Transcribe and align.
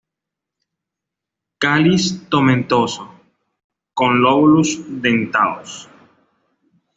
Cáliz 1.59 2.27
tomentoso, 2.27 3.03
con 3.93 4.11
lóbulos 4.23 4.69
dentados. 5.03 5.87